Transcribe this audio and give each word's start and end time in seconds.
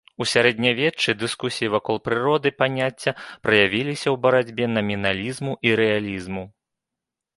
У 0.23 0.25
сярэднявеччы 0.29 1.13
дыскусіі 1.23 1.69
вакол 1.75 1.99
прыроды 2.07 2.53
паняцця 2.63 3.11
праявіліся 3.49 4.07
ў 4.15 4.17
барацьбе 4.25 4.65
наміналізму 4.79 5.53
і 5.71 5.77
рэалізму. 5.85 6.43